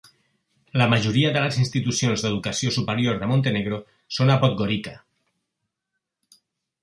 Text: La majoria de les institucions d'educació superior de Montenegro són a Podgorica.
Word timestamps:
La 0.81 0.85
majoria 0.93 1.29
de 1.33 1.41
les 1.43 1.57
institucions 1.63 2.23
d'educació 2.25 2.71
superior 2.77 3.19
de 3.23 3.29
Montenegro 3.33 3.79
són 4.17 4.33
a 4.33 4.37
Podgorica. 4.45 4.95